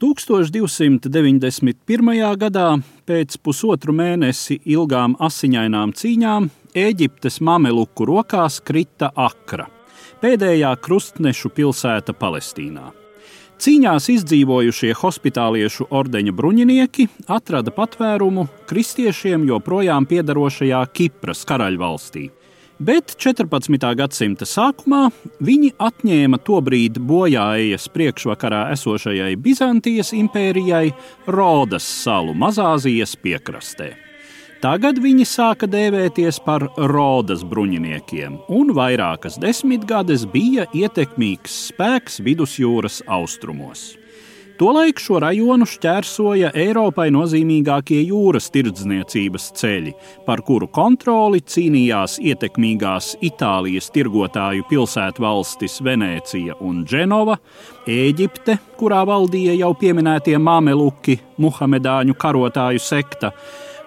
[0.00, 2.32] 1291.
[2.40, 6.48] gadā, pēc pusotru mēnesi ilgām asiņainām cīņām,
[6.80, 9.68] Eģiptes mameluku rokās krita Akra,
[10.22, 12.96] pēdējā krustnešu pilsēta Palestīnā.
[13.60, 22.30] Cīņās izdzīvojušie hospitāliešu ordeņa bruņinieki atrada patvērumu kristiešiem joprojām piedarošajā Kipras karaļvalstī,
[22.80, 23.76] Bet 14.
[23.92, 25.10] gadsimta sākumā
[25.44, 30.86] viņi atņēma tobrīd bojājas priekšvakarā esošajai Bizantijas impērijai
[31.28, 33.90] Rodas salu Mazāzijas piekrastē.
[34.64, 43.90] Tagad viņi sāka dēvēties par Rodas bruņiniekiem, un vairākas desmitgades bija ietekmīgs spēks vidusjūras austrumos.
[44.60, 49.94] Tolaik šo rajonu šķērsoja Eiropai nozīmīgākie jūras tirdzniecības ceļi,
[50.26, 57.38] par kuru kontroli cīnījās ietekmīgās Itālijas tirgotāju pilsētvalstis Venecija un Dženova,
[57.88, 63.32] Ēģipte, kurā valdīja jau pieminētie mameluki, muhamedāņu karotāju sekta,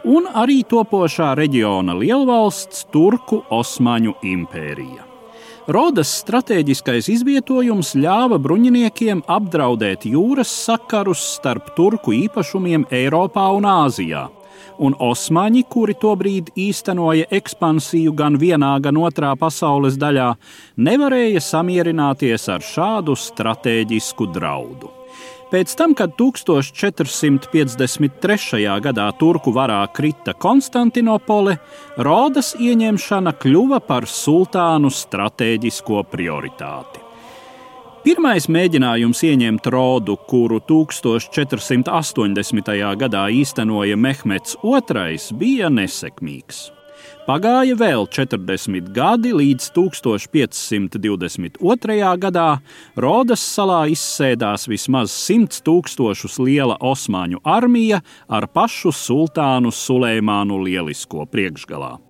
[0.09, 5.12] un arī topošā reģiona lielvalsts Turku Osmaņu impērija.
[5.63, 14.25] Rodas stratēģiskais izvietojums ļāva bruņiniekiem apdraudēt jūras sakarus starp turku īpašumiem Eiropā un Āzijā.
[14.83, 20.35] Un osmaņi, kuri tobrīd īstenoja ekspansiju gan vienā, gan otrā pasaules daļā,
[20.77, 24.89] nevarēja samierināties ar šādu stratēģisku draudu.
[25.53, 28.65] Pēc tam, kad 1453.
[28.81, 31.57] gadā Turku varā krita Konstantinopole,
[32.01, 37.12] Rodas ieņemšana kļuva par sultānu stratēģisko prioritāti.
[38.03, 42.67] Pirmais mēģinājums ieņemt Rodu, kuru 1480.
[42.99, 46.75] gadā īstenoja Mehmets II, bija nesekmīgs.
[47.23, 51.55] Pagāja vēl 40 gadi, līdz 1522.
[52.27, 52.59] gadā
[52.99, 62.03] Rodas salā izsēdās vismaz 100 tūkstošus liela osmaņu armija ar pašu sultānu Sulēmānu Lielisko priekšgalā.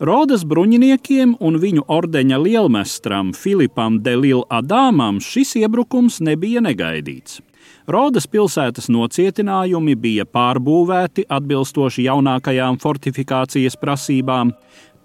[0.00, 7.42] Rodas bruņiniekiem un viņu ordeņa lielmestram Filipam Delil Adāmam šis iebrukums nebija negaidīts.
[7.84, 14.54] Rodas pilsētas nocietinājumi bija pārbūvēti atbilstoši jaunākajām fortifikācijas prasībām,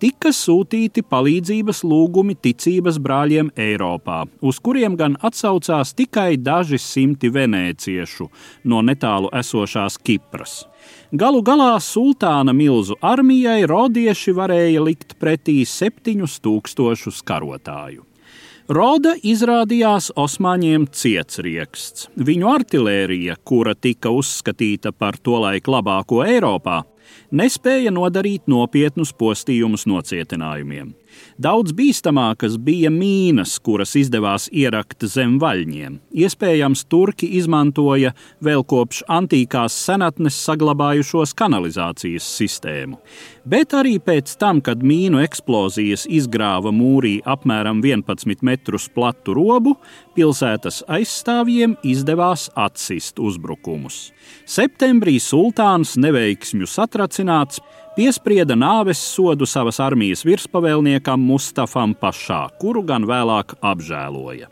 [0.01, 8.29] tika sūtīti palīdzības lūgumi ticības brāļiem Eiropā, uz kuriem gan atsaucās tikai daži simti venēciešu
[8.71, 10.63] no netālu esošās Kipras.
[11.15, 18.03] Galu galā sultāna milzu armijai rodieši varēja likt pretī septiņus tūkstošus karotāju.
[18.65, 22.07] Roda izrādījās Osmaņiem cietsieksts.
[22.17, 26.79] Viņu artērija, kura tika uzskatīta par tolaik labāko Eiropā,
[27.31, 30.93] nespēja nodarīt nopietnus postījumus nocietinājumiem.
[31.41, 35.97] Daudz bīstamākas bija mīnas, kuras izdevās ierakt zem vaļņiem.
[36.15, 43.01] Iespējams, turki izmantoja vēl kopš antīkās senatnes saglabājušos kanalizācijas sistēmu.
[43.45, 49.75] Bet arī pēc tam, kad mīnu eksplozijas izgrāva mūrī apmēram 11 metrus platu robu,
[50.15, 54.09] pilsētas aizstāvjiem izdevās atsist uzbrukumus.
[54.49, 57.61] Septembrī sultāns neveiksmju satracināts
[57.95, 64.51] piesprieda nāves sodu savas armijas virspavēlniekam Mustafam Pašā, kuru gan vēlāk apžēloja.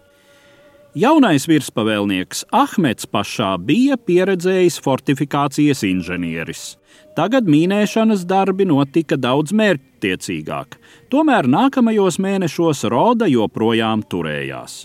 [0.93, 6.63] Jaunais virspavēlnieks Ahmeds Pašā bija pieredzējis fortifikācijas inženieris.
[7.17, 10.77] Tagad mīnēšanas darbi notika daudz mērķtiecīgāk,
[11.09, 14.83] tomēr nākamajos mēnešos Roda joprojām turējās.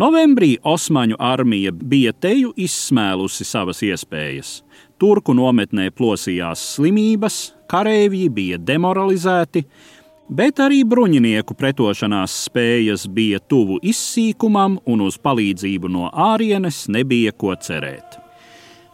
[0.00, 4.60] Novembrī Osmaņu armija bija teju izsmēlusi savas iespējas.
[5.00, 7.36] Turku nometnē plosījās slimības,
[7.72, 9.62] kareivji bija demoralizēti,
[10.28, 17.56] bet arī bruņinieku pretošanās spējas bija tuvu izsīkumam un uz palīdzību no ārienes nebija ko
[17.56, 18.20] cerēt.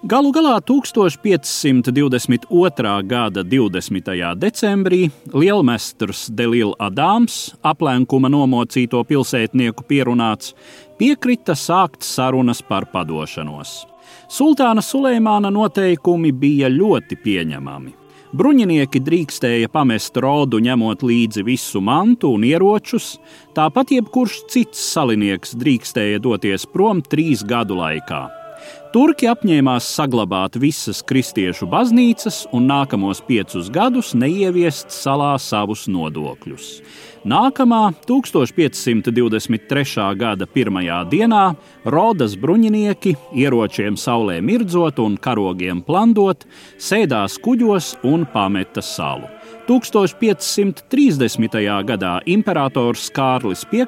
[0.06, 3.02] Galu galā 1522.
[3.10, 4.38] gada 20.
[4.38, 10.54] decembrī lielmestrs Delils Adams, aplenkuma nomocīto pilsētnieku pierunāts,
[11.00, 13.95] piekrita sākt sarunas par padošanos.
[14.28, 17.94] Sultāna Sulēmāna noteikumi bija ļoti pieņemami.
[18.36, 23.14] Bruņinieki drīkstēja pamest rodu, ņemot līdzi visu mantu un ieročus,
[23.56, 28.45] tāpat jebkurš cits salinieks drīkstēja doties prom trīs gadu laikā.
[28.94, 36.80] Turki apņēmās saglabāt visas kristiešu baznīcas un nākamos piecus gadus neieviest salā savus nodokļus.
[37.26, 40.16] Nākamā 1523.
[40.16, 46.46] gada pirmajā dienā Rodas bruņinieki, ieročiem saulē mirdzot un karogiem plandot,
[46.78, 49.35] sēdās kuģos un pameta salu.
[49.66, 51.56] 1530.
[51.88, 53.82] gadā imperators Kārlis V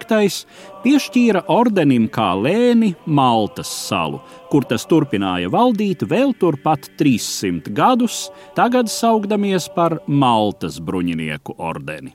[0.83, 4.19] piešķīra ordenim kā lēni Maltas salu,
[4.51, 12.11] kur tas turpināja valdīt vēl turpat 300 gadus, tagad saukdamies par Maltas bruņinieku ordeni.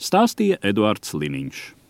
[0.00, 1.81] Stāstīja Eduards Liniņš.